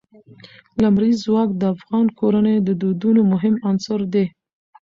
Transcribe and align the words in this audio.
لمریز 0.81 1.17
ځواک 1.25 1.49
د 1.57 1.63
افغان 1.75 2.05
کورنیو 2.19 2.65
د 2.67 2.69
دودونو 2.81 3.21
مهم 3.33 3.55
عنصر 3.67 3.99
دی. 4.13 4.25